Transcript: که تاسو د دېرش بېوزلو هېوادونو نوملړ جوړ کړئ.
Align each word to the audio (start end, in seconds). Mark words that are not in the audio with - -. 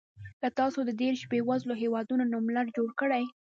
که 0.39 0.47
تاسو 0.59 0.79
د 0.85 0.91
دېرش 1.01 1.19
بېوزلو 1.31 1.73
هېوادونو 1.83 2.23
نوملړ 2.33 2.65
جوړ 2.77 2.89
کړئ. 2.99 3.23